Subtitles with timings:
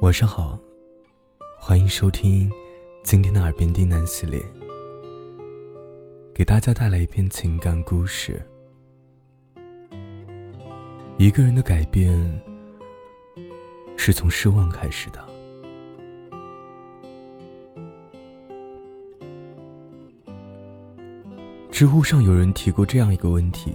[0.00, 0.56] 晚上好，
[1.58, 2.48] 欢迎收听
[3.02, 4.40] 今天的耳边低喃系列，
[6.32, 8.40] 给大家带来一篇情感故事。
[11.16, 12.16] 一个人的改变
[13.96, 15.18] 是从失望开始的。
[21.72, 23.72] 知乎上有人提过这样一个问题：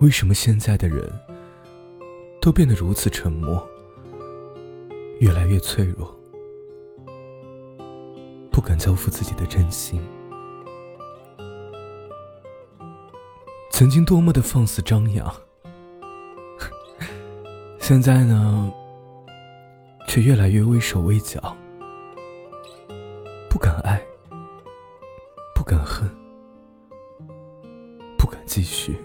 [0.00, 1.08] 为什么现在的人
[2.44, 3.66] 都变得如此沉默，
[5.18, 6.14] 越来越脆弱，
[8.50, 9.98] 不敢交付自己的真心？
[13.70, 15.34] 曾经多么的放肆张扬，
[17.80, 18.70] 现在呢，
[20.06, 21.56] 却越来越畏手畏脚，
[23.48, 23.98] 不敢爱。
[25.54, 26.06] 不敢恨，
[28.18, 28.98] 不敢继续。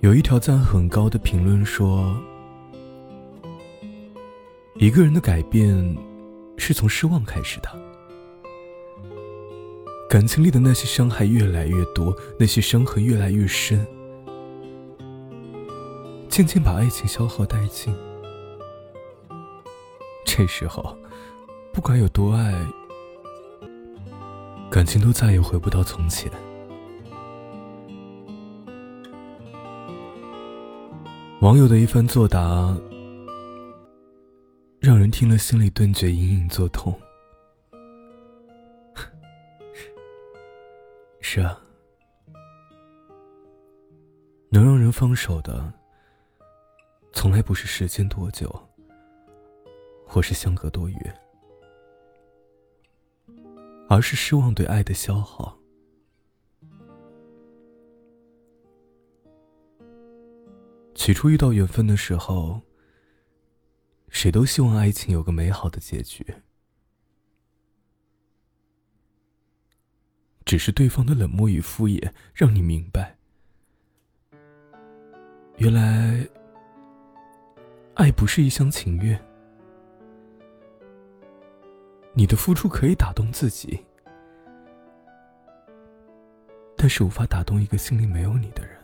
[0.00, 2.16] 有一条赞很高的评论说
[4.76, 5.94] ：“一个人的改变，
[6.56, 7.68] 是从失望开始的。
[10.08, 13.86] 感情里的那些伤害越来越多，那些伤痕越来越深，
[16.30, 17.94] 渐渐把爱情消耗殆尽。
[20.24, 20.96] 这时候，
[21.74, 22.54] 不管有多爱。”
[24.70, 26.32] 感情都再也回不到从前。
[31.40, 32.76] 网友的一番作答，
[34.78, 36.94] 让人听了心里顿觉隐隐作痛。
[41.22, 41.58] 是啊，
[44.50, 45.72] 能让人放手的，
[47.14, 48.54] 从来不是时间多久，
[50.06, 51.20] 或是相隔多远。
[53.88, 55.58] 而是失望对爱的消耗。
[61.00, 62.60] 起初遇到缘分的时候，
[64.10, 66.22] 谁都希望爱情有个美好的结局。
[70.44, 73.16] 只是对方的冷漠与敷衍，让你明白，
[75.56, 76.28] 原来
[77.94, 79.18] 爱不是一厢情愿。
[82.12, 83.86] 你的付出可以打动自己，
[86.76, 88.78] 但是无法打动一个心里没有你的人。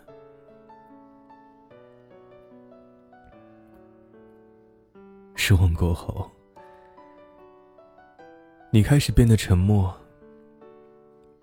[5.49, 6.29] 失望过后，
[8.73, 9.97] 你开始变得沉默，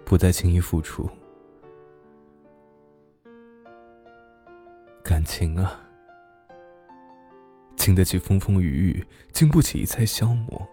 [0.04, 1.10] 不再轻易付出。
[5.02, 5.80] 感情啊，
[7.78, 10.68] 经得起风风雨雨，经不起一再消磨。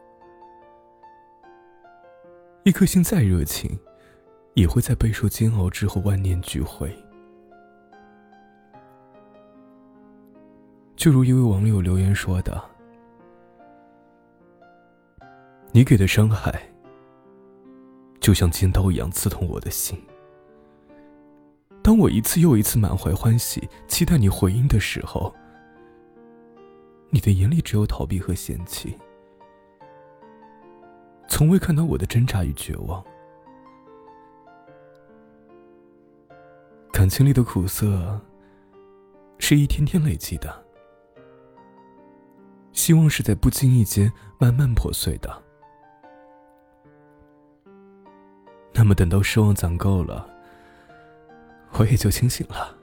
[2.65, 3.79] 一颗心再热情，
[4.55, 6.93] 也会在备受煎熬之后万念俱灰。
[10.97, 12.61] 就如一位网友留言说的
[15.73, 16.61] ：“你给的伤害，
[18.21, 19.97] 就像尖刀一样刺痛我的心。
[21.81, 25.33] 当我一次又一次满怀欢喜，期待你回应的时候，
[27.11, 28.99] 你的眼里只有逃避和嫌弃。”
[31.29, 33.03] 从未看到我的挣扎与绝望，
[36.93, 38.21] 感情里的苦涩
[39.39, 40.65] 是一天天累积的，
[42.73, 45.45] 希望是在不经意间慢慢破碎的。
[48.83, 50.27] 那么，等到失望攒够了，
[51.73, 52.75] 我也就清醒了，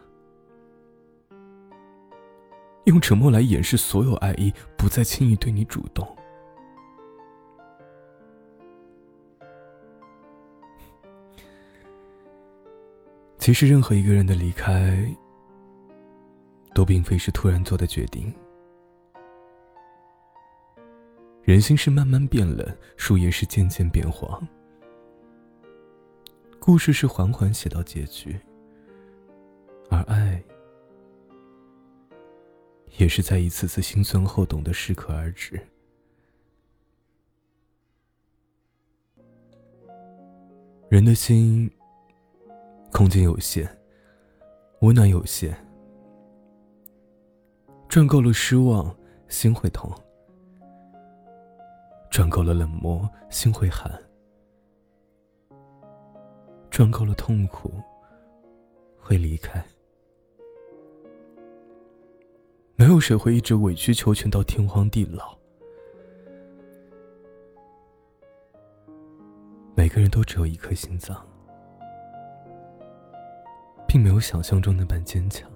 [2.86, 6.08] 用沉默来掩饰所有爱意，不再轻易对你主动。
[13.40, 15.04] 其实，任何一个人的离开，
[16.76, 18.32] 都并非是突然做的决定。
[21.42, 24.48] 人心是慢慢变冷，树叶是渐渐变黄，
[26.68, 28.38] 故事是缓缓写到结局，
[29.90, 30.44] 而爱，
[32.98, 35.66] 也是在一次次心酸后懂得适可而止。
[40.90, 41.72] 人的心。
[42.92, 43.66] 空间有限，
[44.82, 45.56] 温暖有限。
[47.88, 48.94] 赚够了失望，
[49.30, 49.90] 心会痛；
[52.12, 53.90] 赚够了冷漠，心会寒；
[56.78, 57.74] 赚够了痛苦，
[59.00, 59.66] 会离开。
[62.76, 65.36] 没有谁会一直委曲求全到天荒地老。
[69.74, 71.20] 每个人都只有一颗心脏。
[73.88, 75.50] 并没有想象中那般坚强。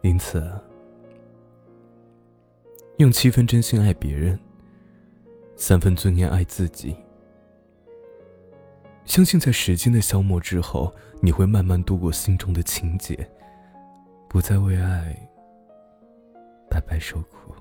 [0.00, 0.50] 因此，
[2.96, 4.40] 用七分真心爱别人，
[5.54, 6.96] 三分尊严爱自己。
[9.06, 10.92] 相信在时间的消磨之后，
[11.22, 13.16] 你会慢慢度过心中的情结，
[14.28, 15.16] 不再为爱
[16.68, 17.54] 白白受苦。